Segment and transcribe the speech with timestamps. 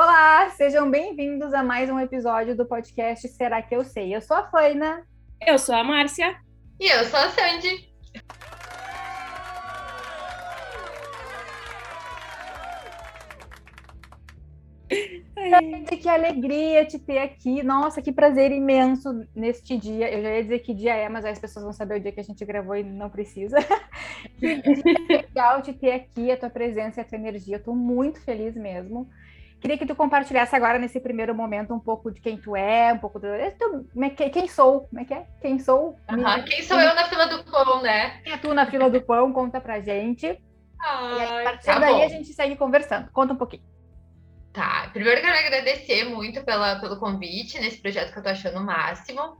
[0.00, 4.14] Olá, sejam bem-vindos a mais um episódio do podcast Será que eu sei?
[4.14, 5.04] Eu sou a Faina.
[5.44, 6.36] Eu sou a Márcia.
[6.78, 7.92] E eu sou a Sandy.
[15.34, 17.64] Sandy, que alegria te ter aqui.
[17.64, 20.08] Nossa, que prazer imenso neste dia.
[20.12, 22.12] Eu já ia dizer que dia é, mas aí as pessoas vão saber o dia
[22.12, 23.56] que a gente gravou e não precisa.
[24.38, 27.56] que dia legal te ter aqui, a tua presença e a tua energia.
[27.56, 29.10] Eu tô muito feliz mesmo.
[29.60, 32.98] Queria que tu compartilhasse agora, nesse primeiro momento, um pouco de quem tu é, um
[32.98, 33.26] pouco do.
[34.32, 34.82] Quem sou?
[34.82, 35.26] Como é que é?
[35.40, 35.96] Quem sou?
[36.10, 36.44] Uhum.
[36.44, 38.20] Quem sou eu na fila do pão, né?
[38.22, 39.32] Quem é tu na fila do pão?
[39.32, 40.26] Conta pra gente.
[40.80, 42.04] Ai, e aí, a partir tá daí bom.
[42.04, 43.10] a gente segue conversando.
[43.10, 43.64] Conta um pouquinho.
[44.52, 48.64] Tá, primeiro quero agradecer muito pela, pelo convite nesse projeto que eu tô achando o
[48.64, 49.36] máximo.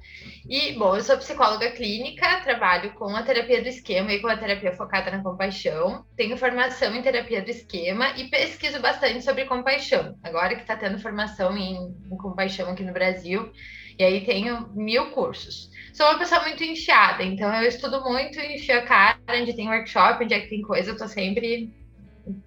[0.48, 4.36] E, bom, eu sou psicóloga clínica, trabalho com a terapia do esquema e com a
[4.36, 6.04] terapia focada na compaixão.
[6.14, 10.14] Tenho formação em terapia do esquema e pesquiso bastante sobre compaixão.
[10.22, 11.74] Agora que está tendo formação em,
[12.12, 13.50] em compaixão aqui no Brasil,
[13.98, 15.70] e aí tenho mil cursos.
[15.94, 20.22] Sou uma pessoa muito enfiada, então eu estudo muito, enfio a cara, onde tem workshop,
[20.22, 21.72] onde é que tem coisa, eu tô sempre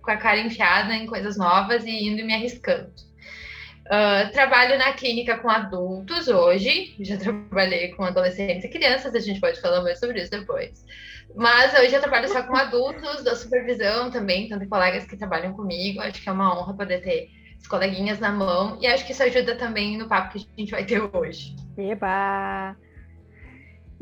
[0.02, 2.92] com a cara enfiada em coisas novas e indo me arriscando.
[3.88, 9.42] Uh, trabalho na clínica com adultos hoje, já trabalhei com adolescentes e crianças, a gente
[9.42, 10.86] pode falar mais sobre isso depois.
[11.36, 16.02] Mas hoje eu trabalho só com adultos, dou supervisão também, tanto colegas que trabalham comigo,
[16.02, 19.24] acho que é uma honra poder ter as coleguinhas na mão, e acho que isso
[19.24, 21.56] ajuda também no papo que a gente vai ter hoje.
[21.78, 22.76] Eba!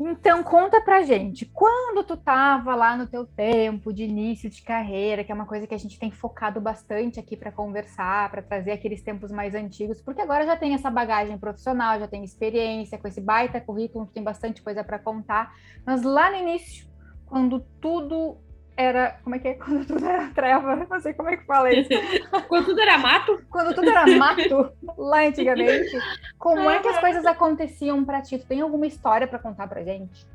[0.02, 5.22] Então, conta pra gente, quando tu tava lá no teu tempo de início de carreira,
[5.22, 8.70] que é uma coisa que a gente tem focado bastante aqui para conversar, para trazer
[8.70, 13.06] aqueles tempos mais antigos, porque agora já tem essa bagagem profissional, já tem experiência, com
[13.06, 16.88] esse baita currículo, tem bastante coisa para contar, mas lá no início,
[17.26, 18.38] quando tudo
[18.76, 19.18] era.
[19.22, 19.54] Como é que é?
[19.60, 21.90] Quando tudo era treva, não sei como é que fala isso.
[22.48, 23.42] Quando tudo era mato?
[23.50, 25.96] Quando tudo era mato, lá antigamente.
[26.38, 28.38] Como é que as coisas aconteciam pra ti?
[28.38, 30.26] Tu tem alguma história pra contar pra gente?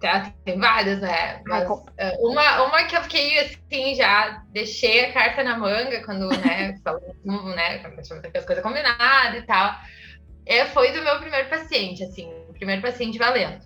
[0.00, 1.42] Tá, tem várias, né?
[1.46, 1.84] Mas, uh,
[2.20, 7.14] uma, uma que eu fiquei assim, já deixei a carta na manga quando, né, falou,
[7.54, 9.74] né, quando as coisas combinadas e tal.
[10.46, 13.60] É, foi do meu primeiro paciente, assim, primeiro paciente valendo.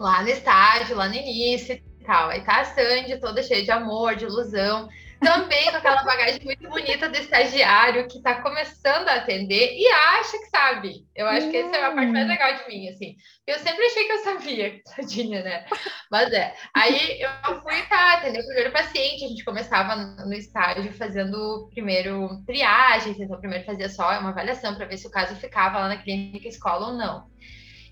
[0.00, 1.78] Lá no estágio, lá no início
[2.08, 2.30] tal.
[2.30, 4.88] Aí tá a Sandy toda cheia de amor, de ilusão,
[5.20, 10.38] também com aquela bagagem muito bonita do estagiário que tá começando a atender e acha
[10.38, 11.06] que sabe.
[11.14, 13.16] Eu acho que essa é a parte mais legal de mim, assim.
[13.46, 15.66] Eu sempre achei que eu sabia, tadinha, né?
[16.10, 16.54] Mas é.
[16.74, 22.42] Aí eu fui tá, atender o primeiro paciente, a gente começava no estágio fazendo primeiro
[22.46, 25.98] triagem, então primeiro fazia só uma avaliação para ver se o caso ficava lá na
[25.98, 27.26] clínica escola ou não.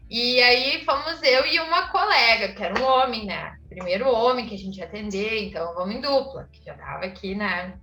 [0.09, 3.57] E aí fomos eu e uma colega, que era um homem, né?
[3.77, 7.35] Primeiro homem que a gente ia atender, então vamos em dupla, que já tava aqui,
[7.35, 7.79] né?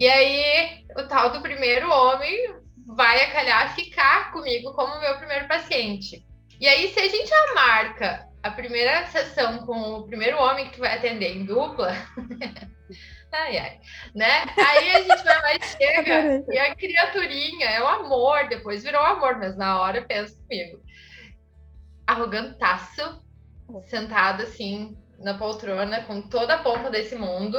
[0.00, 5.46] E aí o tal do primeiro homem vai a calhar ficar comigo como meu primeiro
[5.46, 6.26] paciente.
[6.60, 10.74] E aí, se a gente já marca a primeira sessão com o primeiro homem que
[10.74, 11.92] tu vai atender em dupla,
[13.30, 13.80] ai, ai,
[14.12, 14.44] né?
[14.56, 19.02] Aí a gente vai lá e chega, e a criaturinha é o amor, depois virou
[19.02, 20.82] amor, mas na hora pensa comigo.
[22.04, 23.22] Arrogantaço,
[23.84, 27.58] sentado assim na poltrona, com toda a pompa desse mundo,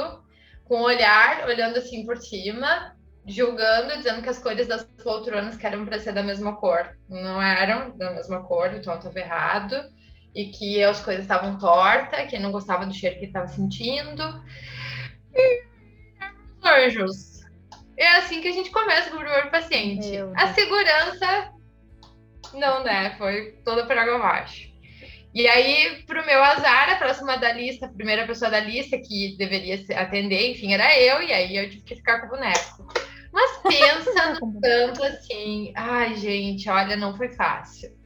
[0.64, 5.66] com o olhar olhando assim por cima, julgando, dizendo que as cores das poltronas que
[5.66, 9.76] eram para ser da mesma cor não eram da mesma cor, então estava errado,
[10.34, 14.22] e que as coisas estavam tortas, que não gostava do cheiro que estava sentindo.
[15.34, 15.64] E
[16.64, 17.40] anjos.
[17.96, 20.12] É assim que a gente começa com o primeiro paciente.
[20.34, 21.52] A segurança,
[22.54, 23.14] não, né?
[23.18, 24.69] Foi toda por água abaixo.
[25.32, 29.36] E aí, pro meu azar, a próxima da lista, a primeira pessoa da lista que
[29.38, 32.88] deveria atender, enfim, era eu, e aí eu tive que ficar com o boneco.
[33.32, 37.96] Mas pensa no tanto assim, ai, gente, olha, não foi fácil.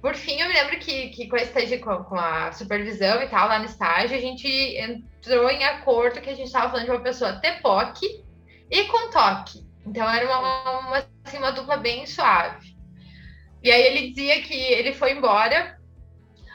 [0.00, 3.28] Por fim, eu me lembro que, que com, a estágio, com, com a supervisão e
[3.28, 6.90] tal, lá no estágio, a gente entrou em acordo que a gente estava falando de
[6.90, 8.22] uma pessoa TPOC
[8.70, 9.64] e com toque.
[9.86, 12.74] Então era uma, uma, assim, uma dupla bem suave.
[13.62, 15.78] E aí ele dizia que ele foi embora.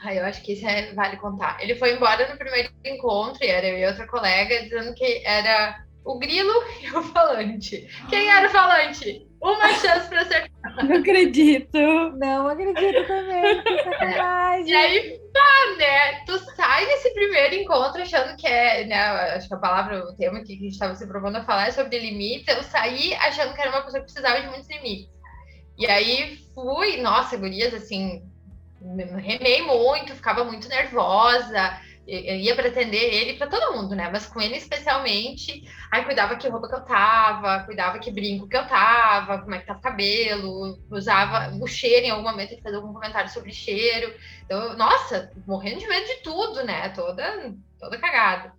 [0.02, 1.58] Ai, eu acho que isso é, vale contar.
[1.60, 5.84] Ele foi embora no primeiro encontro, e era eu e outra colega, dizendo que era
[6.04, 6.52] o grilo
[6.82, 7.86] e o falante.
[8.08, 9.26] Quem era o falante?
[9.42, 10.50] Uma chance para acertar.
[10.84, 11.78] Não acredito.
[12.16, 13.62] Não acredito também.
[13.62, 14.68] Que sacanagem.
[14.68, 16.24] E aí, tá, né?
[16.26, 18.98] Tu sai desse primeiro encontro achando que é, né?
[19.34, 21.72] Acho que a palavra, o tema que a gente estava se propondo a falar é
[21.72, 22.48] sobre limites.
[22.48, 25.10] Eu saí achando que era uma pessoa que precisava de muitos limites.
[25.78, 28.22] E aí fui, nossa, gurias, assim,
[29.18, 31.80] remei muito, ficava muito nervosa.
[32.06, 34.08] ia para atender ele para todo mundo, né?
[34.10, 35.62] Mas com ele especialmente,
[35.92, 39.58] aí cuidava que roupa que eu tava, cuidava que brinco que eu tava, como é
[39.58, 43.52] que tava o cabelo, usava o cheiro em algum momento, ele fazia algum comentário sobre
[43.52, 44.12] cheiro.
[44.44, 46.88] Então, nossa, morrendo de medo de tudo, né?
[46.90, 48.52] Toda, toda cagada.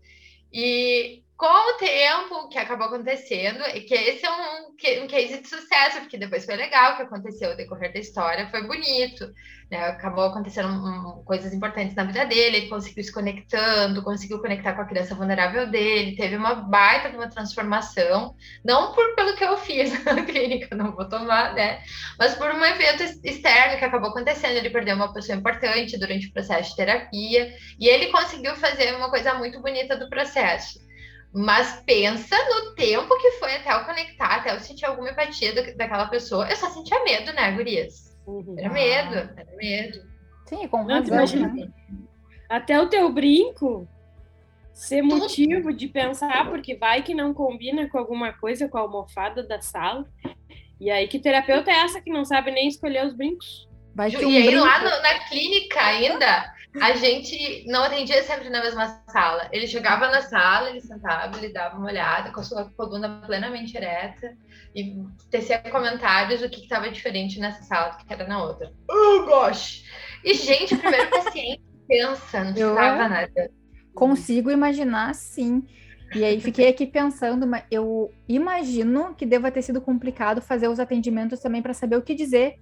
[0.53, 4.67] E com o tempo que acabou acontecendo, e que esse é um,
[5.03, 8.47] um case de sucesso, porque depois foi legal o que aconteceu, o decorrer da história
[8.51, 9.27] foi bonito,
[9.71, 9.85] né?
[9.85, 14.83] Acabou acontecendo um, coisas importantes na vida dele, ele conseguiu se conectando, conseguiu conectar com
[14.83, 19.91] a criança vulnerável dele, teve uma baita uma transformação, não por pelo que eu fiz
[20.05, 21.81] na clínica, não vou tomar, né?
[22.19, 26.33] Mas por um evento externo que acabou acontecendo, ele perdeu uma pessoa importante durante o
[26.33, 30.79] processo de terapia, e ele conseguiu fazer uma coisa muito bonita do processo
[31.33, 35.77] mas pensa no tempo que foi até eu conectar, até eu sentir alguma empatia do,
[35.77, 36.49] daquela pessoa.
[36.49, 38.17] Eu só sentia medo, né, Gurias?
[38.27, 38.55] Uhum.
[38.57, 40.01] Era medo, era medo.
[40.45, 41.17] Sim, com razão.
[41.55, 41.69] Né?
[42.49, 43.87] Até o teu brinco
[44.73, 49.43] ser motivo de pensar, porque vai que não combina com alguma coisa com a almofada
[49.43, 50.05] da sala.
[50.79, 53.69] E aí, que terapeuta é essa que não sabe nem escolher os brincos?
[53.93, 54.63] Vai e aí, brinco.
[54.63, 59.49] lá no, na clínica ainda, a gente não atendia sempre na mesma sala.
[59.51, 63.75] Ele chegava na sala, ele sentava, ele dava uma olhada com a sua coluna plenamente
[63.75, 64.33] ereta
[64.73, 64.95] e
[65.29, 68.71] tecia comentários do que estava diferente nessa sala do que era na outra.
[68.89, 69.83] Oh, gosh!
[70.23, 73.51] E, gente, o primeiro paciente pensa, não precisava nada.
[73.93, 75.63] Consigo imaginar, sim.
[76.15, 80.79] E aí fiquei aqui pensando, mas eu imagino que deva ter sido complicado fazer os
[80.79, 82.57] atendimentos também para saber o que dizer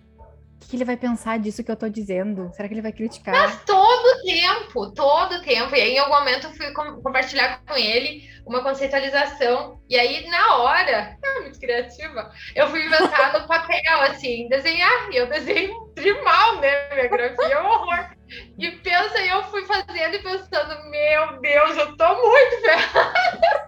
[0.68, 2.52] que ele vai pensar disso que eu tô dizendo?
[2.54, 3.34] Será que ele vai criticar?
[3.34, 5.76] Mas todo tempo, todo tempo.
[5.76, 9.80] E aí, em algum momento, eu fui com compartilhar com ele uma conceitualização.
[9.90, 15.10] E aí, na hora, é muito criativa, eu fui inventar no papel, assim, desenhar.
[15.12, 16.90] E eu desenho de mal, né?
[16.94, 18.10] Minha grafia é um horror.
[18.58, 23.68] E pensa, eu fui fazendo e pensando, meu Deus, eu tô muito ferrada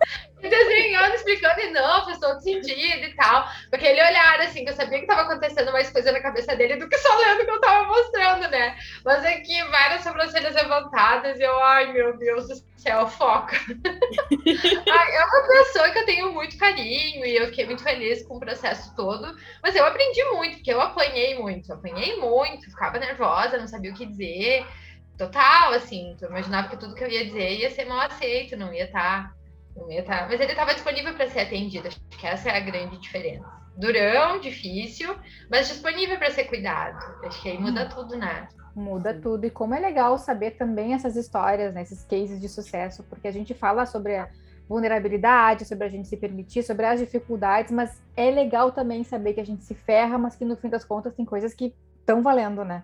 [0.50, 3.44] desenhando, explicando, e não, faz todo sentido e tal.
[3.70, 6.78] Com aquele olhar, assim, que eu sabia que estava acontecendo mais coisa na cabeça dele
[6.78, 8.76] do que só lendo que eu estava mostrando, né?
[9.06, 13.56] Mas aqui, várias sobrancelhas levantadas, e eu, ai, meu Deus do céu, foca.
[13.56, 18.40] é uma pessoa que eu tenho muito carinho, e eu fiquei muito feliz com o
[18.40, 23.58] processo todo, mas eu aprendi muito, porque eu apanhei muito, eu apanhei muito, ficava nervosa,
[23.58, 24.66] não sabia o que dizer.
[25.18, 28.74] Total, assim, eu imaginava que tudo que eu ia dizer ia ser mal aceito, não
[28.74, 29.41] ia estar tá
[30.06, 31.88] Tá, mas ele estava disponível para ser atendido.
[31.88, 33.46] Acho que essa é a grande diferença.
[33.76, 35.16] Durão, difícil,
[35.50, 37.00] mas disponível para ser cuidado.
[37.26, 37.90] Acho que aí muda hum.
[37.90, 38.48] tudo, né?
[38.76, 39.46] Muda tudo.
[39.46, 43.32] E como é legal saber também essas histórias, né, esses cases de sucesso, porque a
[43.32, 44.30] gente fala sobre a
[44.68, 49.42] vulnerabilidade, sobre a gente se permitir, sobre as dificuldades, mas é legal também saber que
[49.42, 52.64] a gente se ferra, mas que no fim das contas tem coisas que estão valendo,
[52.64, 52.84] né?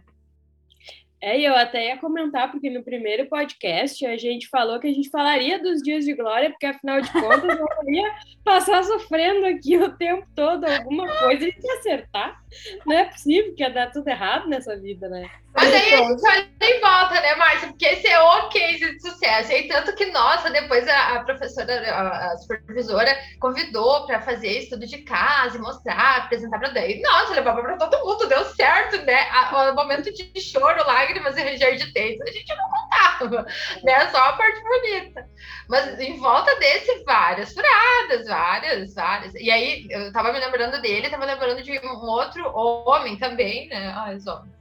[1.19, 5.09] É, eu até ia comentar, porque no primeiro podcast a gente falou que a gente
[5.09, 9.97] falaria dos dias de glória, porque afinal de contas eu ia passar sofrendo aqui o
[9.97, 12.39] tempo todo alguma coisa e acertar.
[12.85, 15.27] Não é possível que ia dar tudo errado nessa vida, né?
[15.57, 17.69] Mas aí a gente olha em volta, né, Márcia?
[17.69, 19.51] Porque esse é o case de sucesso.
[19.51, 24.85] E tanto que, nossa, depois a, a professora, a, a, supervisora, convidou para fazer estudo
[24.85, 27.01] de casa e mostrar, apresentar para daí.
[27.01, 29.25] Nossa, levava para todo mundo, deu certo, né?
[29.71, 33.45] o momento de choro, lágrimas e ranger de dentes, a gente não contava,
[33.83, 34.11] né?
[34.11, 35.27] Só a parte bonita.
[35.67, 39.33] Mas em volta desse, várias furadas, várias, várias.
[39.33, 43.91] E aí, eu tava me lembrando dele, tava lembrando de um outro homem também, né?
[43.95, 44.56] Ai, os homens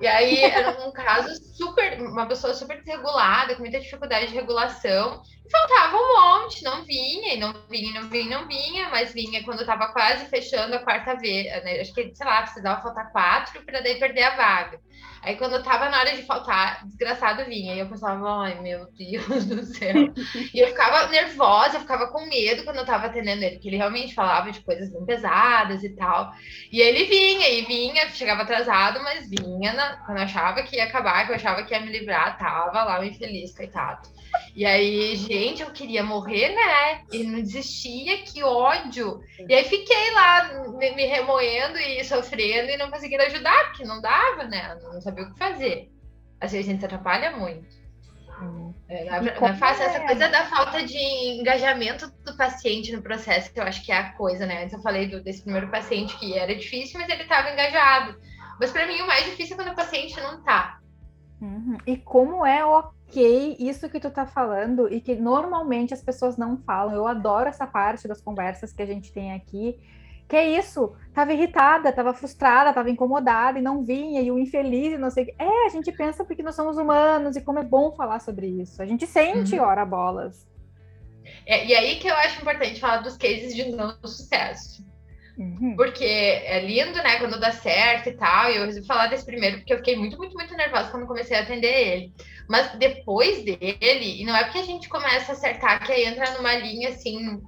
[0.00, 5.20] e aí era um caso super, uma pessoa super desregulada, com muita dificuldade de regulação.
[5.48, 9.42] E faltava um monte, não vinha, e não vinha, não vinha, não vinha, mas vinha
[9.42, 11.46] quando estava quase fechando a quarta vez.
[11.64, 11.80] Né?
[11.80, 14.78] Acho que, sei lá, precisava faltar quatro para daí perder a vaga.
[15.22, 17.74] Aí quando tava na hora de faltar, desgraçado vinha.
[17.74, 20.12] E eu pensava, ai meu Deus do céu.
[20.54, 23.76] e eu ficava nervosa, eu ficava com medo quando eu tava atendendo ele, porque ele
[23.76, 26.30] realmente falava de coisas bem pesadas e tal.
[26.70, 30.84] E ele vinha, e vinha, chegava atrasado, mas vinha na, quando eu achava que ia
[30.84, 34.08] acabar, que eu achava que ia me livrar, tava lá o infeliz, coitado.
[34.54, 37.02] E aí, gente, eu queria morrer, né?
[37.12, 39.20] E não desistia, que ódio.
[39.48, 44.00] E aí fiquei lá me, me remoendo e sofrendo e não conseguindo ajudar, porque não
[44.00, 44.76] dava, né?
[44.82, 45.90] Não sabia o que fazer.
[46.40, 47.66] Às vezes a gente atrapalha muito.
[48.40, 48.72] Hum.
[48.88, 49.84] É, não, é fácil.
[49.84, 50.98] Essa coisa da falta de
[51.40, 54.62] engajamento do paciente no processo, que eu acho que é a coisa, né?
[54.62, 58.18] Antes eu falei do, desse primeiro paciente que era difícil, mas ele estava engajado.
[58.58, 60.80] Mas para mim o mais difícil é quando o paciente não está.
[61.40, 61.78] Uhum.
[61.86, 62.64] E como é
[63.08, 66.94] ok isso que tu tá falando e que normalmente as pessoas não falam.
[66.94, 69.78] Eu adoro essa parte das conversas que a gente tem aqui,
[70.28, 70.94] que é isso?
[71.14, 75.24] Tava irritada, tava frustrada, tava incomodada e não vinha, e o infeliz e não sei
[75.24, 75.34] o que.
[75.38, 78.82] É, a gente pensa porque nós somos humanos e como é bom falar sobre isso.
[78.82, 79.64] A gente sente uhum.
[79.64, 80.46] ora bolas.
[81.46, 84.86] É, e aí que eu acho importante falar dos cases de não sucesso.
[85.38, 85.76] Uhum.
[85.76, 88.50] Porque é lindo, né, quando dá certo e tal.
[88.50, 91.36] E eu resolvi falar desse primeiro, porque eu fiquei muito, muito, muito nervosa quando comecei
[91.36, 92.12] a atender ele.
[92.48, 96.32] Mas depois dele, e não é porque a gente começa a acertar que aí entra
[96.32, 97.40] numa linha assim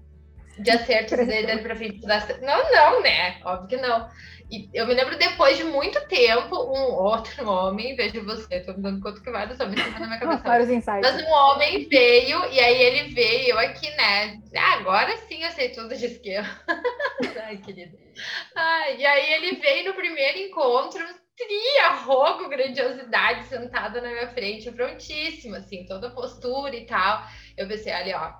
[0.59, 2.01] de acertos dele pra frente.
[2.43, 3.41] Não, não, né?
[3.45, 4.09] Óbvio que não.
[4.51, 8.83] E eu me lembro depois de muito tempo, um outro homem, vejo você, tô me
[8.83, 10.43] dando conta que vários homens estão na minha cabeça.
[10.43, 11.03] Vários insights.
[11.03, 14.41] Mas um homem veio, e aí ele veio, eu aqui, né?
[14.57, 16.49] Ah, agora sim eu sei tudo de esquema.
[17.45, 17.97] Ai, querida.
[18.57, 21.01] Ai, e aí ele veio no primeiro encontro,
[21.37, 27.25] tria, rogo, grandiosidade, sentada na minha frente, prontíssima, assim, toda a postura e tal.
[27.57, 28.33] Eu pensei, ali, ó,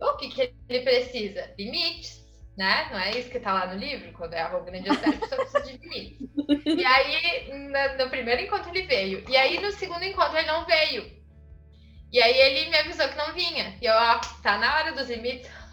[0.00, 1.54] o que, que ele precisa?
[1.58, 2.27] Limites,
[2.58, 2.88] né?
[2.90, 4.12] Não é isso que está lá no livro?
[4.14, 6.28] Quando é a grandiosidade, a pessoa precisa de limites.
[6.66, 9.24] E aí, no, no primeiro encontro ele veio.
[9.28, 11.08] E aí, no segundo encontro, ele não veio.
[12.12, 13.78] E aí ele me avisou que não vinha.
[13.80, 15.48] E eu, ó, tá na hora dos limites.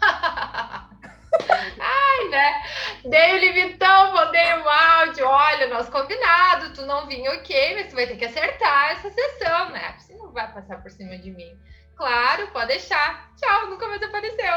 [1.80, 2.62] Ai, né?
[3.04, 5.26] Dei o limitão, mandei um áudio.
[5.26, 9.70] Olha, nosso combinado, tu não vinha, ok, mas tu vai ter que acertar essa sessão,
[9.70, 9.96] né?
[9.98, 11.58] Você não vai passar por cima de mim.
[11.96, 13.30] Claro, pode deixar.
[13.36, 14.54] Tchau, nunca mais apareceu.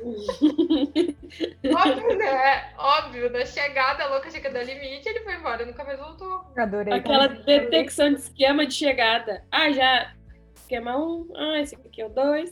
[1.76, 2.74] Óbvio, né?
[2.76, 6.44] Óbvio, na chegada, a louca chega do limite, ele foi embora, nunca mais voltou.
[6.58, 6.94] Adorei.
[6.94, 9.44] Aquela detecção de esquema de chegada.
[9.50, 10.12] Ah, já.
[10.56, 12.50] Esquema um, ah, esse aqui é o dois.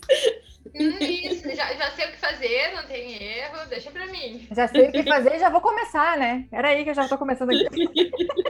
[0.74, 4.46] Hum, isso, já, já sei o que fazer, não tem erro, deixa pra mim.
[4.50, 6.46] Já sei o que fazer, já vou começar, né?
[6.52, 7.66] Era aí que eu já tô começando aqui.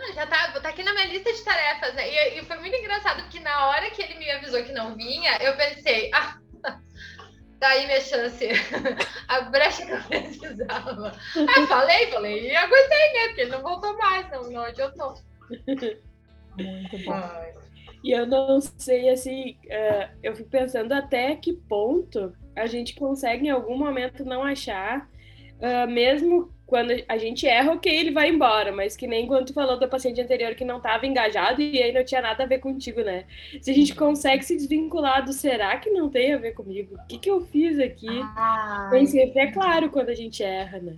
[0.00, 2.08] Não, já tá, tá aqui na minha lista de tarefas, né?
[2.08, 5.36] E, e, foi muito engraçado porque na hora que ele me avisou que não vinha,
[5.42, 6.38] eu pensei, ah,
[7.60, 8.48] daí minha chance,
[9.28, 11.12] a brecha que eu precisava.
[11.36, 13.26] Aí falei, falei, e aguentei, né?
[13.26, 15.14] Porque ele não voltou mais, não, não adiantou.
[16.56, 17.12] Muito bom.
[17.12, 17.52] Ai.
[18.02, 23.46] E eu não sei, assim, uh, eu fico pensando até que ponto a gente consegue
[23.46, 25.06] em algum momento não achar,
[25.58, 29.52] uh, mesmo quando a gente erra, ok, ele vai embora, mas que nem quando tu
[29.52, 32.60] falou do paciente anterior que não estava engajado e aí não tinha nada a ver
[32.60, 33.24] contigo, né?
[33.60, 36.94] Se a gente consegue se desvincular do será que não tem a ver comigo?
[36.94, 38.06] O que, que eu fiz aqui?
[38.06, 40.96] Ah, mas sempre é claro quando a gente erra, né?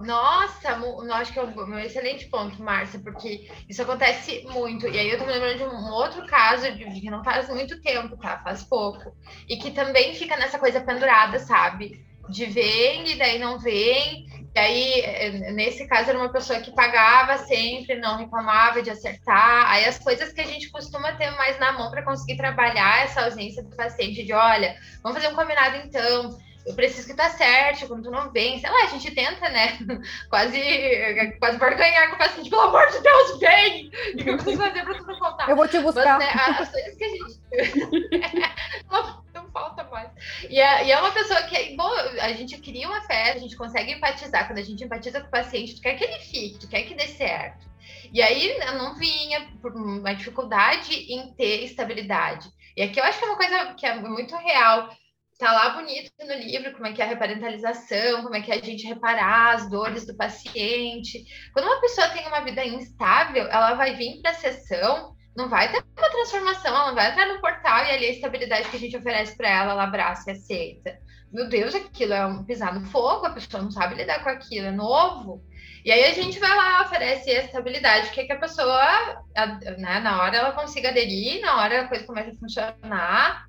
[0.00, 4.88] Nossa, eu acho que é um excelente ponto, Márcia, porque isso acontece muito.
[4.88, 7.80] E aí eu tô me lembrando de um outro caso de que não faz muito
[7.80, 8.38] tempo, tá?
[8.42, 9.16] Faz pouco.
[9.48, 12.04] E que também fica nessa coisa pendurada, sabe?
[12.28, 16.70] De vem e daí não vem, e aí, eh, nesse caso, era uma pessoa que
[16.70, 19.68] pagava sempre, não reclamava de acertar.
[19.68, 23.24] Aí, as coisas que a gente costuma ter mais na mão para conseguir trabalhar essa
[23.24, 26.38] ausência do paciente, de olha, vamos fazer um combinado então.
[26.64, 28.58] Eu preciso que tu acerte quando tu não vem.
[28.58, 29.76] Sei lá, a gente tenta, né?
[30.30, 30.58] Quase,
[31.38, 32.48] quase ganhar com o paciente.
[32.48, 33.88] Pelo amor de Deus, vem!
[33.88, 35.50] O que eu preciso fazer para tu não faltar?
[35.50, 36.18] Eu vou te buscar.
[36.18, 37.40] Mas, né, as coisas que a gente.
[39.54, 40.10] falta mais.
[40.50, 41.88] E é, e é uma pessoa que, bom,
[42.20, 44.46] a gente cria uma fé, a gente consegue empatizar.
[44.48, 46.94] Quando a gente empatiza com o paciente, tu quer que ele fique, tu quer que
[46.94, 47.72] dê certo.
[48.12, 52.48] E aí não vinha por uma dificuldade em ter estabilidade.
[52.76, 54.88] E aqui eu acho que é uma coisa que é muito real.
[55.38, 58.54] Tá lá bonito no livro como é que é a reparentalização, como é que é
[58.54, 61.24] a gente reparar as dores do paciente.
[61.52, 65.70] Quando uma pessoa tem uma vida instável, ela vai vir para a sessão não vai
[65.70, 68.80] ter uma transformação, ela não vai entrar no portal e ali a estabilidade que a
[68.80, 70.98] gente oferece para ela, ela abraça e aceita.
[71.32, 74.68] Meu Deus, aquilo é um pisar no fogo, a pessoa não sabe lidar com aquilo,
[74.68, 75.42] é novo.
[75.84, 79.22] E aí a gente vai lá, oferece a estabilidade, que, é que a pessoa,
[79.76, 83.48] né, na hora ela consiga aderir, na hora a coisa começa a funcionar,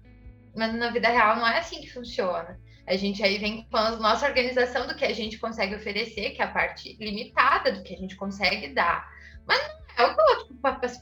[0.55, 2.59] mas na vida real não é assim que funciona.
[2.87, 6.41] A gente aí vem com a nossa organização do que a gente consegue oferecer, que
[6.41, 9.07] é a parte limitada do que a gente consegue dar.
[9.47, 10.21] Mas não é o que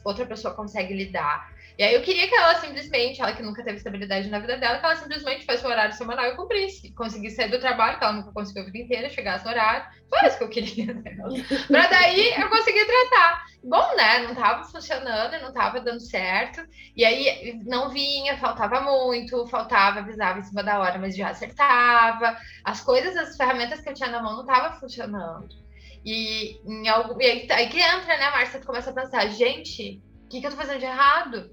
[0.04, 1.52] outra pessoa consegue lidar.
[1.76, 4.78] E aí eu queria que ela simplesmente, ela que nunca teve estabilidade na vida dela,
[4.78, 6.94] que ela simplesmente fosse o horário semanal e cumprisse.
[6.94, 9.84] Conseguisse sair do trabalho, que ela nunca conseguiu a vida inteira, chegasse no horário.
[10.08, 10.94] Foi isso que eu queria.
[10.94, 11.16] Né?
[11.66, 13.44] pra daí eu conseguir tratar.
[13.64, 14.20] Bom, né?
[14.20, 16.64] Não tava funcionando, não tava dando certo.
[16.96, 22.36] E aí não vinha, faltava muito, faltava, avisava em cima da hora, mas já acertava.
[22.62, 25.63] As coisas, as ferramentas que eu tinha na mão não tava funcionando.
[26.04, 28.60] E, em algo, e aí, aí que entra, né, Márcia?
[28.60, 31.50] Tu começa a pensar, gente, o que, que eu tô fazendo de errado?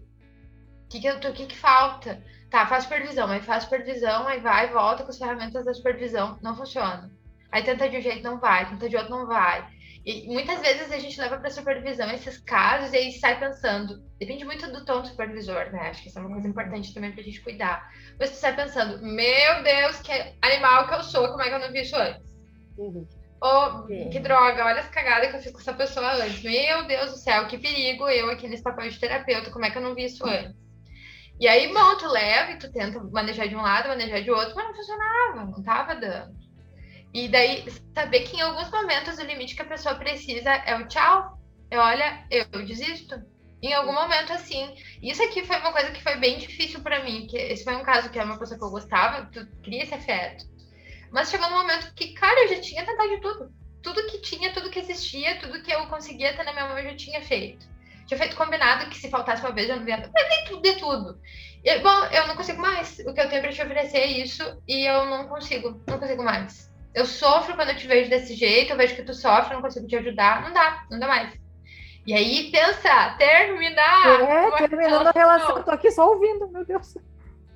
[0.85, 2.21] O que, que, eu tô, que, que falta?
[2.49, 6.55] Tá, faz supervisão, aí faz supervisão, aí vai, volta com as ferramentas da supervisão, não
[6.55, 7.09] funciona.
[7.49, 9.65] Aí tenta de um jeito, não vai, tenta de outro, não vai.
[10.05, 14.03] E muitas vezes a gente leva para supervisão esses casos e aí sai pensando.
[14.19, 15.89] Depende muito do tom do supervisor, né?
[15.89, 17.87] Acho que isso é uma coisa importante também para a gente cuidar.
[18.19, 21.59] Mas tu sai pensando, meu Deus, que animal que eu sou, como é que eu
[21.59, 22.35] não vi isso antes?
[22.77, 23.07] Uhum.
[23.41, 26.43] Oh, que droga, olha as cagadas que eu fiz com essa pessoa antes.
[26.43, 29.77] Meu Deus do céu, que perigo eu aqui nesse papel de terapeuta, como é que
[29.77, 30.55] eu não vi isso antes?
[31.39, 34.55] E aí, bom, tu leva e tu tenta manejar de um lado, manejar de outro,
[34.55, 36.39] mas não funcionava, não tava dando.
[37.13, 40.87] E daí, saber que em alguns momentos o limite que a pessoa precisa é o
[40.87, 41.37] tchau.
[41.69, 43.21] É olha, eu desisto.
[43.61, 44.73] Em algum momento, assim.
[45.01, 47.83] Isso aqui foi uma coisa que foi bem difícil para mim, que esse foi um
[47.83, 50.45] caso que é uma pessoa que eu gostava, tu cria esse afeto.
[51.11, 53.51] Mas chegou um momento que, cara, eu já tinha tentado de tudo.
[53.83, 56.91] Tudo que tinha, tudo que existia, tudo que eu conseguia ter na minha mão, eu
[56.91, 57.65] já tinha feito.
[58.05, 59.97] Tinha feito combinado que se faltasse uma vez eu não via.
[59.97, 61.19] Mas nem tudo de tudo.
[61.63, 62.99] E, bom, eu não consigo mais.
[62.99, 65.81] O que eu tenho para te oferecer é isso e eu não consigo.
[65.87, 69.13] Não consigo mais eu sofro quando eu te vejo desse jeito, eu vejo que tu
[69.13, 70.41] sofre, não consigo te ajudar.
[70.41, 71.33] Não dá, não dá mais.
[72.05, 74.21] E aí, pensa, terminar.
[74.21, 75.63] É, terminando a relação.
[75.63, 76.95] Tô aqui só ouvindo, meu Deus.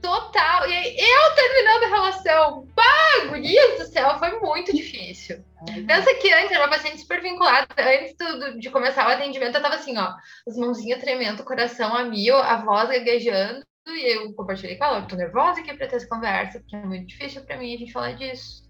[0.05, 0.69] Total.
[0.69, 2.67] E aí, eu terminando a relação.
[2.75, 5.43] Pá, gurias do céu, foi muito difícil.
[5.67, 5.87] Uhum.
[5.87, 7.67] Pensa que antes era uma paciente super vinculada.
[7.75, 10.13] Antes do, de começar o atendimento, eu tava assim, ó,
[10.47, 13.63] as mãozinhas tremendo, o coração a mil, a voz gaguejando.
[13.87, 16.79] E eu compartilhei com ela, eu tô nervosa aqui pra ter essa conversa, porque é
[16.79, 18.63] muito difícil pra mim a gente falar disso.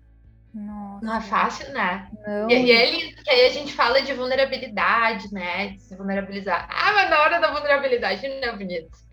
[0.53, 1.05] Nossa.
[1.05, 2.09] Não é fácil, né?
[2.25, 2.49] Não.
[2.49, 5.69] E, e é lindo que aí a gente fala de vulnerabilidade, né?
[5.69, 6.65] De se vulnerabilizar.
[6.71, 9.04] Ah, mas na hora da vulnerabilidade não é bonito.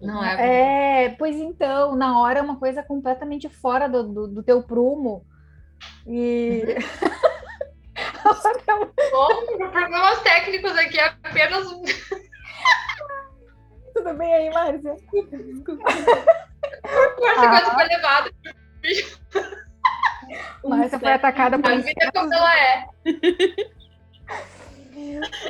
[0.00, 0.40] Não é bonito.
[0.40, 5.24] É, pois então, na hora é uma coisa completamente fora do, do, do teu prumo.
[6.06, 6.62] E.
[9.12, 11.66] Bom, problemas técnicos aqui é apenas.
[13.94, 14.94] Tudo bem aí, Márcia?
[15.12, 15.84] Desculpa.
[17.26, 17.48] Ah.
[17.50, 18.30] coisa foi levada.
[20.64, 21.72] Márcia foi atacada por.
[21.72, 22.86] A vida como ela é.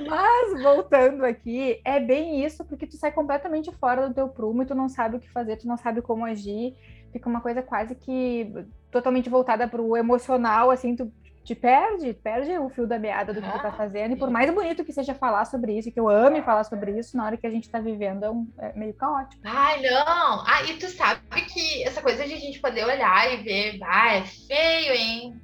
[0.09, 4.67] Mas voltando aqui, é bem isso, porque tu sai completamente fora do teu prumo e
[4.67, 6.77] tu não sabe o que fazer, tu não sabe como agir,
[7.13, 8.53] fica uma coisa quase que
[8.91, 11.13] totalmente voltada para o emocional, assim, tu
[11.49, 14.13] te perde, perde o fio da meada do que tu tá fazendo.
[14.13, 17.17] E por mais bonito que seja falar sobre isso, que eu ame falar sobre isso,
[17.17, 19.41] na hora que a gente tá vivendo é, um, é meio caótico.
[19.45, 20.45] Ai, não!
[20.47, 24.17] Ah, e tu sabe que essa coisa de a gente poder olhar e ver, ah,
[24.17, 25.41] é feio, hein?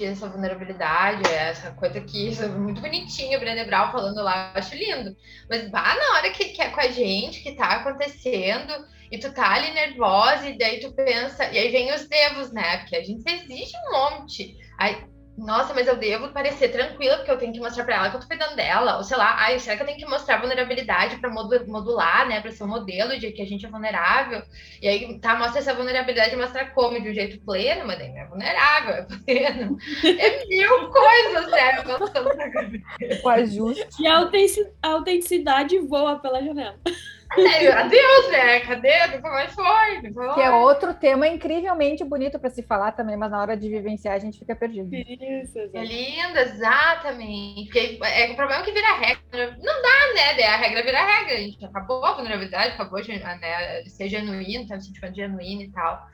[0.00, 4.60] Essa vulnerabilidade, essa coisa que isso é muito bonitinho, o Brené Brown falando lá, eu
[4.60, 5.16] acho lindo.
[5.50, 8.72] Mas bah, na hora que, que é com a gente, que tá acontecendo,
[9.10, 12.78] e tu tá ali nervosa, e daí tu pensa, e aí vem os devos, né?
[12.78, 14.56] Porque a gente exige um monte.
[14.78, 15.04] Aí,
[15.38, 18.20] nossa, mas eu devo parecer tranquila, porque eu tenho que mostrar para ela que eu
[18.20, 18.96] tô cuidando dela.
[18.96, 22.40] Ou sei lá, ai, será que eu tenho que mostrar vulnerabilidade para modular, né?
[22.40, 24.42] Para ser um modelo de que a gente é vulnerável.
[24.82, 27.00] E aí, tá, mostra essa vulnerabilidade, mostra como?
[27.00, 29.78] De um jeito pleno, mas daí não é vulnerável, é pleno.
[30.18, 31.82] É mil coisas, né?
[31.82, 32.84] Passando na cabeça.
[33.22, 34.02] O ajuste.
[34.02, 34.26] E a
[34.82, 36.78] autenticidade voa pela janela.
[37.36, 38.60] É, adeus, né?
[38.60, 39.06] Cadê?
[39.08, 40.02] Nunca mais foi.
[40.02, 43.68] Nunca que é outro tema incrivelmente bonito para se falar também, mas na hora de
[43.68, 44.94] vivenciar a gente fica perdido.
[44.94, 47.64] Isso, É lindo, exatamente.
[47.64, 49.56] Porque é, o problema é que vira regra.
[49.62, 50.44] Não dá, né?
[50.44, 51.34] A regra vira regra.
[51.34, 55.70] A gente acabou a vulnerabilidade, acabou né, de ser genuíno, ter um sentimento genuíno e
[55.70, 56.06] tal.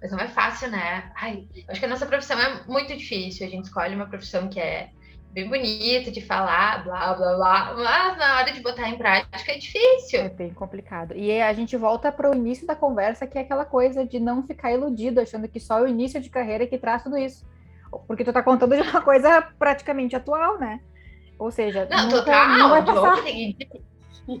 [0.00, 1.12] Mas não é fácil, né?
[1.16, 3.46] Ai, acho que a nossa profissão é muito difícil.
[3.46, 4.90] A gente escolhe uma profissão que é
[5.32, 9.58] bem bonito de falar, blá, blá, blá, mas na hora de botar em prática é
[9.58, 10.20] difícil.
[10.20, 11.16] É bem complicado.
[11.16, 14.42] E a gente volta para o início da conversa, que é aquela coisa de não
[14.46, 17.46] ficar iludido, achando que só o início de carreira é que traz tudo isso.
[18.06, 20.80] Porque tu tá contando de uma coisa praticamente atual, né?
[21.38, 23.16] Ou seja, não, nunca, total, não vai passar.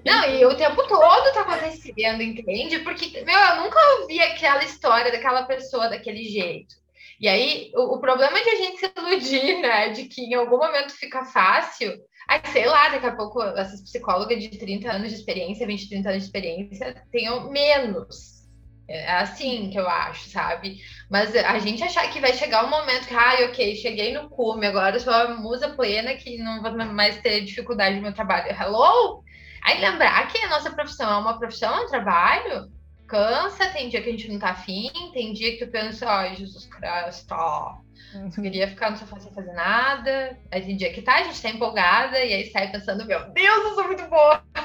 [0.04, 2.78] Não, e o tempo todo tá acontecendo, entende?
[2.80, 6.81] Porque, meu, eu nunca ouvi aquela história daquela pessoa daquele jeito.
[7.22, 9.90] E aí, o, o, problema de a gente se iludir, né?
[9.90, 11.96] De que em algum momento fica fácil.
[12.28, 16.08] Aí, sei lá, daqui a pouco essas psicólogas de 30 anos de experiência, 20, 30
[16.08, 18.42] anos de experiência, tenham menos.
[18.88, 20.78] É assim que eu acho, sabe?
[21.08, 24.28] Mas a gente achar que vai chegar um momento que, ai, ah, ok, cheguei no
[24.28, 28.50] cume, agora sou a musa plena que não vou mais ter dificuldade no meu trabalho.
[28.50, 29.22] Hello?
[29.64, 32.68] Aí lembrar que a nossa profissão é uma profissão, é um trabalho,
[33.12, 36.34] cansa, tem dia que a gente não tá afim, tem dia que tu pensa, ai,
[36.34, 37.76] Jesus Cristo, ó,
[38.14, 38.30] uhum.
[38.30, 40.38] queria ficar no sofá sem fazer nada.
[40.50, 43.64] Aí tem dia que tá, a gente tá empolgada, e aí sai pensando, meu Deus,
[43.64, 44.42] eu sou muito boa!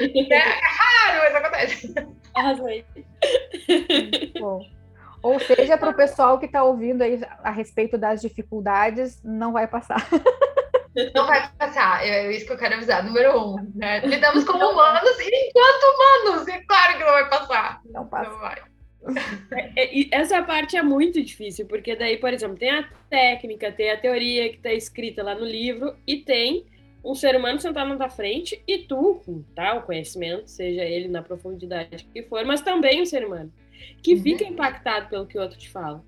[0.00, 1.94] é raro, mas acontece.
[2.34, 2.84] Arrasei.
[4.40, 4.77] Bom.
[5.22, 9.66] Ou seja, para o pessoal que está ouvindo aí a respeito das dificuldades, não vai
[9.66, 10.06] passar.
[11.14, 13.04] Não vai passar, é isso que eu quero avisar.
[13.04, 14.00] Número um, né?
[14.00, 17.80] Lidamos como humanos e enquanto humanos, e claro que não vai passar.
[17.84, 18.30] Não passa.
[18.30, 18.62] Não vai.
[19.76, 23.90] É, é, essa parte é muito difícil, porque daí, por exemplo, tem a técnica, tem
[23.90, 26.66] a teoria que está escrita lá no livro, e tem
[27.04, 31.22] um ser humano sentado na tua frente, e tu, com tal conhecimento, seja ele na
[31.22, 33.52] profundidade que for, mas também um ser humano,
[34.02, 34.22] que uhum.
[34.22, 36.04] fica impactado pelo que o outro te fala.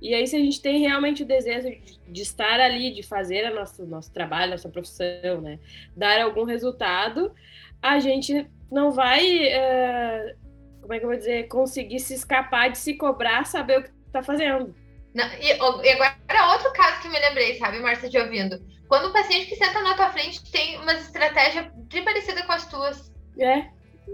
[0.00, 3.50] E aí, se a gente tem realmente o desejo de, de estar ali, de fazer
[3.50, 5.60] o nosso, nosso trabalho, nossa profissão, né?
[5.96, 7.32] Dar algum resultado,
[7.80, 10.36] a gente não vai, uh,
[10.80, 13.90] como é que eu vou dizer, conseguir se escapar de se cobrar, saber o que
[14.06, 14.74] está fazendo.
[15.14, 18.60] Não, e, e, agora outro caso que me lembrei, sabe, Marcia, de ouvindo.
[18.88, 22.66] Quando o paciente que senta na tua frente tem uma estratégia bem parecida com as
[22.66, 23.12] tuas.
[23.38, 23.66] É.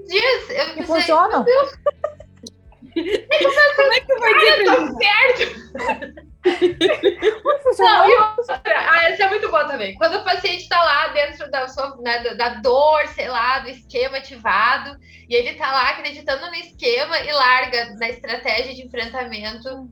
[0.07, 1.45] Dias, eu que funcionam.
[3.77, 5.69] Como é que eu vou dizer pra tá certo?
[7.79, 9.95] Não, e outra, ah, essa é muito boa também.
[9.95, 14.19] Quando o paciente está lá dentro da, sua, né, da dor, sei lá, do esquema
[14.19, 14.97] ativado,
[15.29, 19.91] e ele está lá acreditando no esquema e larga na estratégia de enfrentamento.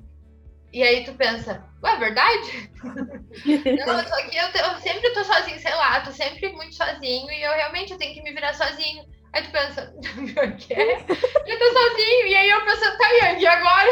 [0.72, 2.70] E aí tu pensa, ué, é verdade?
[2.82, 7.42] Não, só que eu, eu sempre tô sozinho, sei lá, tô sempre muito sozinho e
[7.42, 9.04] eu realmente eu tenho que me virar sozinho.
[9.36, 10.74] Aí tu pensa, o quê?
[10.74, 12.26] Ele tá sozinho.
[12.26, 13.90] E aí eu penso, tá, Yang, e agora?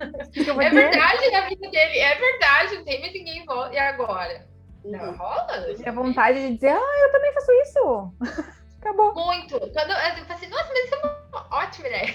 [0.00, 3.74] É verdade na vida dele, é verdade, não tem mais ninguém em volta.
[3.74, 4.46] E agora?
[4.82, 5.66] Não rola?
[5.84, 8.14] A vontade de dizer, ah, eu também faço isso.
[8.80, 9.12] Acabou.
[9.14, 9.60] Muito.
[9.60, 12.14] Quando eu, eu assim, nossa, mas isso é uma ótima ideia.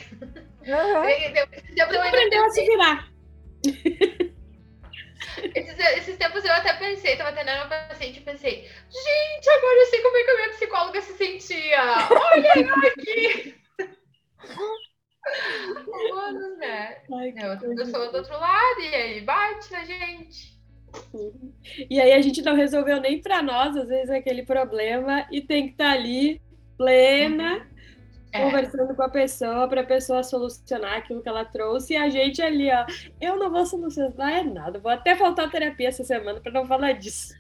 [0.65, 2.01] Uhum.
[2.07, 3.07] Aprendeu a se virar.
[5.55, 9.85] Esses, esses, tempos eu até pensei, tava atendendo uma paciente e pensei, gente, agora eu
[9.85, 11.79] sei como é que a minha psicóloga se sentia.
[12.09, 12.51] Olha
[12.87, 13.55] aqui.
[15.87, 16.97] Humanos, né?
[17.13, 20.59] Ai, eu, eu sou do outro lado e aí bate na gente.
[21.89, 25.67] E aí a gente não resolveu nem para nós, às vezes, aquele problema e tem
[25.67, 26.41] que estar tá ali
[26.77, 27.70] plena, uhum
[28.31, 28.43] é.
[28.43, 32.41] conversando com a pessoa para a pessoa solucionar aquilo que ela trouxe e a gente
[32.41, 32.85] ali, ó,
[33.19, 36.93] eu não vou solucionar é nada, vou até faltar terapia essa semana para não falar
[36.93, 37.33] disso.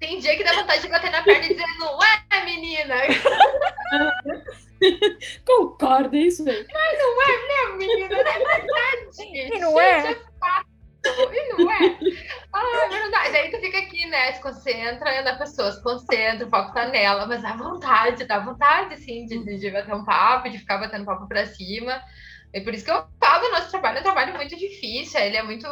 [0.00, 2.94] Tem dia que dá vontade de bater na perna e dizer, não é, menina?
[5.44, 6.66] Concordo, é isso aí.
[6.72, 8.08] Mas não é, né, menina?
[8.08, 8.66] Não é verdade.
[9.20, 10.16] E não é?
[11.04, 11.98] E não é?
[12.52, 13.32] Ah, é verdade.
[13.32, 14.32] Daí tu fica aqui, né?
[14.32, 18.94] Se concentra na pessoa, se concentra, o foco tá nela, mas dá vontade, dá vontade,
[18.94, 22.02] assim, de, de bater um papo, de ficar batendo papo pra cima.
[22.52, 25.42] É por isso que eu falo, nosso trabalho é um trabalho muito difícil, ele é
[25.42, 25.68] muito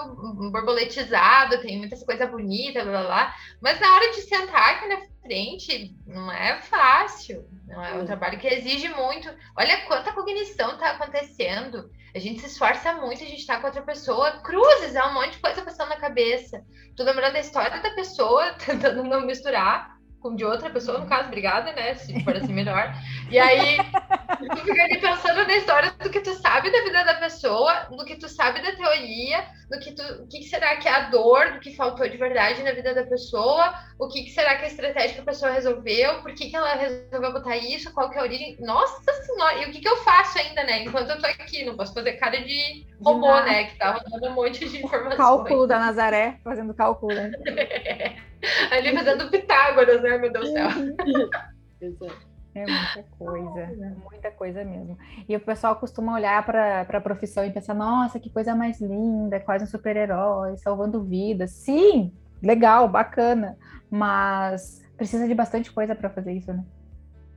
[0.51, 3.35] borboletizado, tem muitas coisas bonitas, blá, blá, blá.
[3.61, 7.45] Mas na hora de sentar aqui na frente, não é fácil.
[7.67, 9.29] Não é um trabalho que exige muito.
[9.57, 11.91] Olha quanta cognição está acontecendo.
[12.14, 14.41] A gente se esforça muito, a gente está com outra pessoa.
[14.41, 16.64] Cruzes, é um monte de coisa passando na cabeça.
[16.97, 21.29] Tô lembrando da história da pessoa, tentando não misturar com de outra pessoa, no caso,
[21.29, 21.95] obrigada, né?
[21.95, 22.93] Se for assim, melhor.
[23.31, 27.15] E aí, tu fica ali pensando na história do que tu sabe da vida da
[27.15, 30.93] pessoa, do que tu sabe da teoria, do que tu, o que será que é
[30.93, 34.65] a dor, do que faltou de verdade na vida da pessoa, o que será que
[34.65, 38.17] a estratégia que a pessoa resolveu, por que, que ela resolveu botar isso, qual que
[38.17, 38.57] é a origem.
[38.61, 40.83] Nossa senhora, e o que, que eu faço ainda, né?
[40.83, 43.65] Enquanto eu tô aqui, não posso fazer cara de robô, né?
[43.65, 45.17] Que tá rodando um monte de informações.
[45.17, 47.31] Cálculo da Nazaré, fazendo cálculo, né?
[48.70, 50.18] Ali fazendo Pitágoras, né?
[50.18, 50.68] Meu Deus do céu.
[52.55, 54.98] É muita coisa, muita coisa mesmo.
[55.29, 59.38] E o pessoal costuma olhar para a profissão e pensar: nossa, que coisa mais linda,
[59.38, 61.53] quase um super-herói, salvando vidas.
[61.53, 63.57] Sim, legal, bacana,
[63.88, 66.64] mas precisa de bastante coisa para fazer isso, né?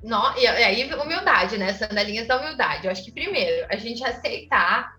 [0.03, 1.73] Não, e aí, humildade, né?
[1.73, 2.85] Sandalinhas da humildade.
[2.85, 4.95] Eu acho que primeiro, a gente aceitar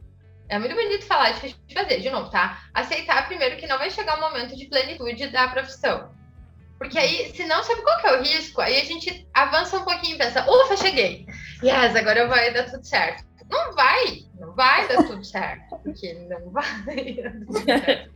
[0.52, 2.62] é muito bonito falar, difícil de fazer, de novo, tá?
[2.74, 6.12] Aceitar primeiro que não vai chegar o momento de plenitude da profissão.
[6.78, 9.84] Porque aí, se não sabe qual que é o risco, aí a gente avança um
[9.84, 11.24] pouquinho e pensa, ufa, cheguei.
[11.62, 13.24] Yes, agora vai dar tudo certo.
[13.50, 15.78] Não vai, não vai dar tudo certo.
[15.82, 16.64] Porque não vai.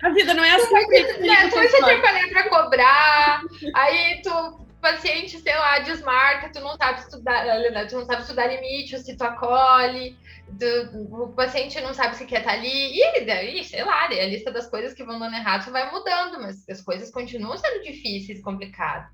[0.03, 1.49] a vida não é assim.
[1.49, 3.41] Tu vai se atrapalhar para cobrar,
[3.75, 7.45] aí tu paciente, sei lá, desmarca, tu não sabe estudar,
[7.89, 10.17] tu não sabe estudar limite, se tu acolhe,
[10.49, 14.27] do, o paciente não sabe se quer estar tá ali, e daí, sei lá, a
[14.27, 18.43] lista das coisas que vão dando errado vai mudando, mas as coisas continuam sendo difíceis,
[18.43, 19.11] complicadas.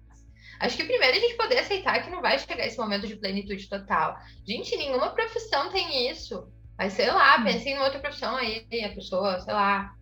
[0.61, 3.69] Acho que primeiro a gente poder aceitar que não vai chegar esse momento de plenitude
[3.69, 4.17] total.
[4.47, 6.47] Gente, nenhuma profissão tem isso.
[6.79, 7.45] Mas sei lá, hum.
[7.45, 9.93] pense em outra profissão aí, a pessoa, sei lá,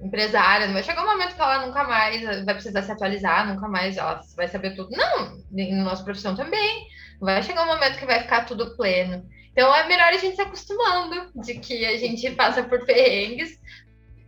[0.00, 3.66] empresária, não vai chegar um momento que ela nunca mais vai precisar se atualizar, nunca
[3.66, 4.90] mais ela vai saber tudo.
[4.90, 6.86] Não, na nossa profissão também.
[7.20, 9.28] Vai chegar um momento que vai ficar tudo pleno.
[9.58, 13.60] Então é melhor a gente se acostumando de que a gente passa por perrengues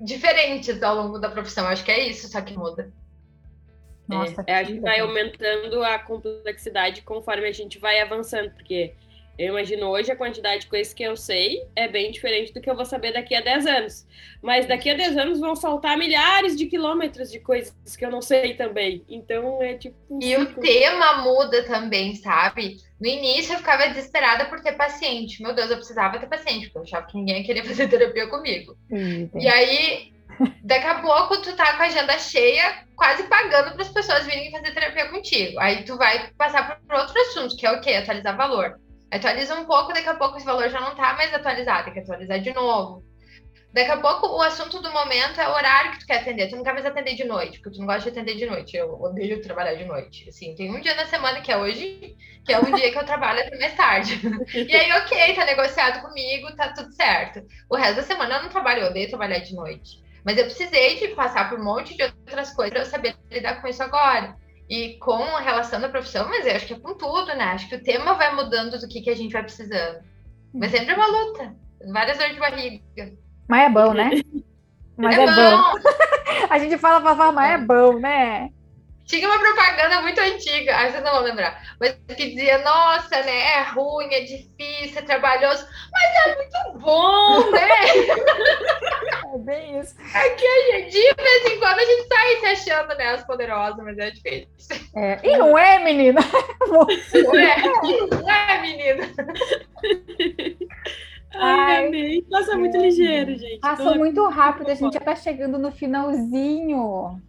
[0.00, 1.68] diferentes ao longo da profissão.
[1.68, 2.92] Acho que é isso, só que muda.
[4.08, 8.92] Nossa, é, a gente vai aumentando a complexidade conforme a gente vai avançando, porque
[9.40, 12.68] eu imagino hoje a quantidade de coisas que eu sei é bem diferente do que
[12.68, 14.06] eu vou saber daqui a 10 anos.
[14.42, 18.20] Mas daqui a 10 anos vão faltar milhares de quilômetros de coisas que eu não
[18.20, 19.02] sei também.
[19.08, 19.96] Então é tipo.
[20.20, 22.76] E o tema muda também, sabe?
[23.00, 25.42] No início eu ficava desesperada por ter paciente.
[25.42, 28.76] Meu Deus, eu precisava ter paciente, porque eu achava que ninguém queria fazer terapia comigo.
[28.92, 30.12] Hum, e aí
[30.62, 34.50] Daqui a pouco tu tá com a agenda cheia, quase pagando para as pessoas virem
[34.50, 35.58] fazer terapia contigo.
[35.58, 37.94] Aí tu vai passar por outro assunto, que é o quê?
[37.94, 38.78] Atualizar valor.
[39.10, 42.00] Atualiza um pouco, daqui a pouco esse valor já não tá mais atualizado, tem que
[42.00, 43.04] atualizar de novo.
[43.72, 46.48] Daqui a pouco o assunto do momento é o horário que tu quer atender.
[46.48, 48.76] Tu não quer mais atender de noite, porque tu não gosta de atender de noite.
[48.76, 50.28] Eu odeio trabalhar de noite.
[50.28, 53.06] Assim, tem um dia na semana que é hoje, que é um dia que eu
[53.06, 54.20] trabalho até mais tarde.
[54.52, 57.46] E aí, ok, tá negociado comigo, tá tudo certo.
[57.70, 60.02] O resto da semana eu não trabalho, eu odeio trabalhar de noite.
[60.24, 63.60] Mas eu precisei de passar por um monte de outras coisas para eu saber lidar
[63.60, 64.36] com isso agora.
[64.70, 67.42] E com a relação da profissão, mas eu acho que é com tudo, né?
[67.46, 69.98] Acho que o tema vai mudando do que, que a gente vai precisando.
[70.54, 71.56] Mas sempre é uma luta.
[71.92, 73.12] Várias dores de barriga.
[73.48, 74.10] Mas é bom, né?
[74.96, 75.72] Mas é, é bom.
[75.72, 75.74] bom.
[76.48, 78.50] a gente fala pra falar, mas é bom, né?
[79.06, 83.56] Tinha uma propaganda muito antiga, ah, vocês não vão lembrar, mas que dizia, nossa, né,
[83.56, 87.60] é ruim, é difícil, é trabalhoso, mas é muito bom, né?
[89.32, 89.94] É bem isso.
[90.00, 93.24] Aqui a gente, de vez em quando, a gente tá aí se achando, né, as
[93.24, 94.48] poderosas, mas é difícil.
[94.96, 96.20] É, e não é, menina?
[96.66, 96.82] Não
[97.38, 99.08] é, não é, menina.
[101.32, 102.22] Ai, amei.
[102.28, 102.80] Passa muito é.
[102.80, 103.60] ligeiro, gente.
[103.60, 107.20] Passou muito rápido, a gente já tá chegando no finalzinho.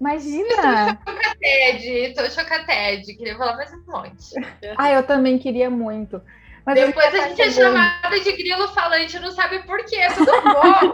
[0.00, 0.96] Imagina!
[1.04, 3.16] Tô chocated, tô chocated.
[3.16, 4.34] Queria falar mais um monte.
[4.76, 6.20] Ah, eu também queria muito.
[6.64, 10.92] Mas Depois a gente é chamada de grilo falante, não sabe por quê, tudo bom?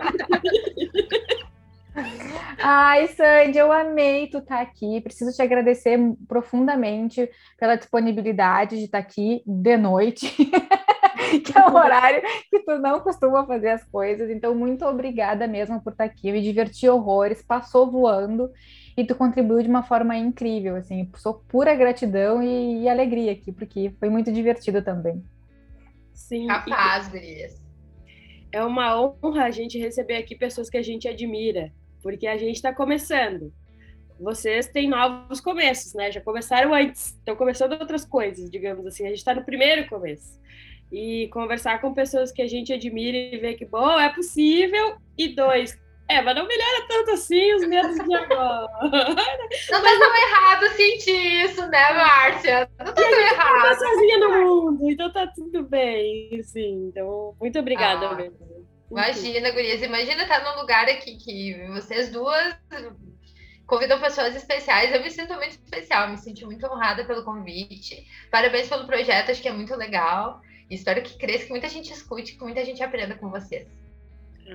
[2.61, 5.01] Ai, Sandy, eu amei tu estar tá aqui.
[5.01, 7.29] Preciso te agradecer profundamente
[7.59, 10.35] pela disponibilidade de estar tá aqui de noite.
[11.45, 14.31] que é o horário que tu não costuma fazer as coisas.
[14.31, 16.29] Então, muito obrigada mesmo por estar aqui.
[16.29, 18.51] Eu me diverti horrores, passou voando
[18.97, 21.11] e tu contribuiu de uma forma incrível, assim.
[21.17, 25.23] Sou pura gratidão e, e alegria aqui, porque foi muito divertido também.
[26.19, 26.49] Sim.
[26.49, 27.63] Capaz, Gurias.
[28.51, 32.57] É uma honra a gente receber aqui pessoas que a gente admira, porque a gente
[32.57, 33.53] está começando.
[34.19, 36.11] Vocês têm novos começos, né?
[36.11, 39.05] Já começaram antes, estão começando outras coisas, digamos assim.
[39.05, 40.41] A gente está no primeiro começo
[40.91, 44.97] e conversar com pessoas que a gente admira e ver que, bom, é possível.
[45.17, 48.67] E dois, é, mas não melhora tanto assim os medos de agora.
[49.71, 52.71] Não tá tão errado sentir isso, né, Márcia?
[52.79, 53.63] Não tá tão errado.
[53.63, 56.89] Tá sozinha no mundo, então tá tudo bem, assim.
[56.89, 58.39] Então, muito obrigada ah, mesmo.
[58.91, 62.57] Imagina, gurias, imagina estar num lugar aqui que vocês duas
[63.67, 64.95] convidam pessoas especiais.
[64.95, 68.07] Eu me sinto muito especial, me senti muito honrada pelo convite.
[68.31, 70.41] Parabéns pelo projeto, acho que é muito legal.
[70.71, 73.69] Espero que cresça, que muita gente escute, que muita gente aprenda com vocês.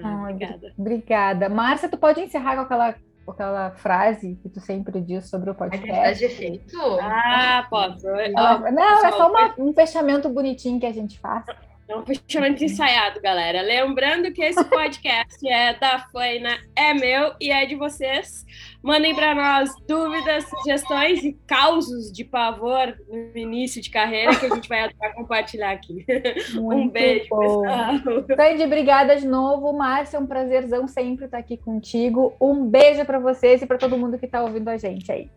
[0.02, 0.74] Ah, obrigada.
[0.78, 1.50] Obrigada.
[1.50, 5.56] Márcia, tu pode encerrar com aquela, com aquela frase que tu sempre diz sobre o
[5.56, 5.94] podcast?
[5.94, 6.78] A de efeito?
[7.02, 8.08] Ah, posso.
[8.08, 11.46] não, é só uma, um fechamento bonitinho que a gente faz.
[11.88, 13.62] É um fechamento ensaiado, galera.
[13.62, 18.46] Lembrando que esse podcast é da Faina, é meu e é de vocês.
[18.82, 24.56] Mandem para nós dúvidas, sugestões e causos de pavor no início de carreira que a
[24.56, 26.06] gente vai adorar compartilhar aqui.
[26.56, 27.62] Muito um beijo, bom.
[27.62, 27.94] pessoal.
[28.38, 29.74] Sandy, obrigada de novo.
[29.74, 32.34] Márcia, é um prazerzão sempre estar aqui contigo.
[32.40, 35.30] Um beijo para vocês e para todo mundo que está ouvindo a gente aí.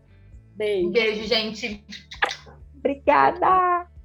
[0.55, 0.91] Beijo.
[0.91, 1.83] Beijo, gente.
[2.75, 3.96] Obrigada.